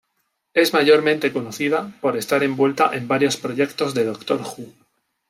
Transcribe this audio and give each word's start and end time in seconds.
Es 0.55 0.73
mayormente 0.73 1.31
conocida 1.31 1.91
por 2.01 2.17
estar 2.17 2.41
envuelta 2.41 2.89
en 2.95 3.07
varios 3.07 3.37
proyectos 3.37 3.93
de 3.93 4.05
"Doctor 4.05 4.41
Who". 4.41 4.73